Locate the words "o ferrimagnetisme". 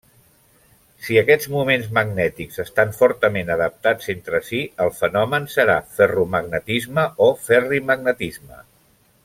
7.27-8.61